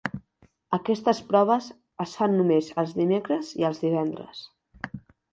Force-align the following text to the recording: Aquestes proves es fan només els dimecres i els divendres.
Aquestes 0.75 1.17
proves 1.33 1.67
es 2.05 2.15
fan 2.21 2.33
només 2.37 2.69
els 2.83 2.95
dimecres 3.01 3.51
i 3.59 3.67
els 3.69 3.83
divendres. 3.83 4.41